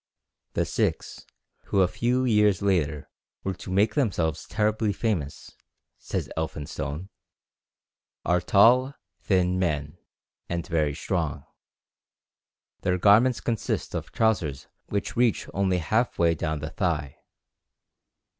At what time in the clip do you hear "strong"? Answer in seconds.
10.95-11.45